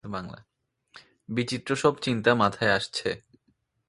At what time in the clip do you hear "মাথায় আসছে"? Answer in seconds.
2.35-3.09